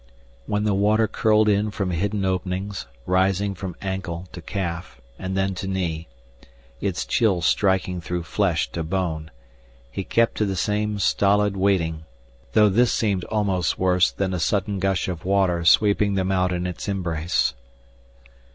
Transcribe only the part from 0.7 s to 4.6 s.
water curled in from hidden openings, rising from ankle to